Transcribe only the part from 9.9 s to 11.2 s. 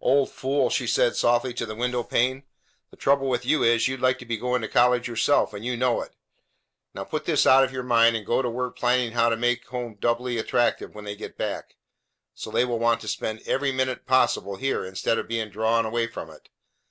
doubly attractive when they